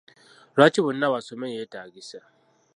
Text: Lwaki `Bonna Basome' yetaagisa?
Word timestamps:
Lwaki 0.55 0.79
`Bonna 0.81 1.07
Basome' 1.13 1.53
yetaagisa? 1.57 2.19